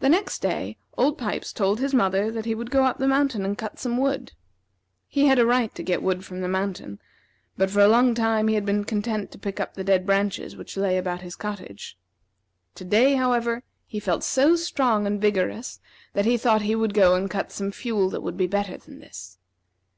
[0.00, 3.42] The next day, Old Pipes told his mother that he would go up the mountain
[3.42, 4.32] and cut some wood.
[5.08, 6.98] He had a right to get wood from the mountain,
[7.56, 10.56] but for a long time he had been content to pick up the dead branches
[10.56, 11.96] which lay about his cottage.
[12.74, 15.80] To day, however, he felt so strong and vigorous
[16.12, 18.98] that he thought he would go and cut some fuel that would be better than
[18.98, 19.38] this.